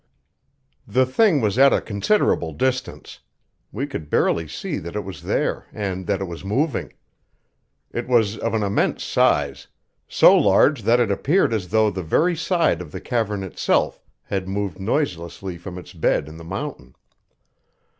[0.87, 3.19] The thing was at a considerable distance;
[3.71, 6.93] we could barely see that it was there and that it was moving.
[7.91, 9.67] It was of an immense size;
[10.07, 14.47] so large that it appeared as though the very side of the cavern itself had
[14.47, 16.95] moved noiselessly from its bed in the mountain.